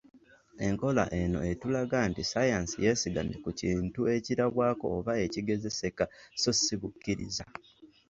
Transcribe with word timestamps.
Enkola 0.67 1.05
eno 1.21 1.39
etulaga 1.51 1.99
nti 2.09 2.21
ssaayansi 2.25 2.75
yeesigamye 2.85 3.35
ku 3.43 3.49
kintu 3.59 4.01
ekirabwako 4.15 4.85
oba 4.97 5.13
ekigezeseka 5.25 6.05
so 6.41 6.51
si 6.61 6.73
bukkiriza. 6.81 7.43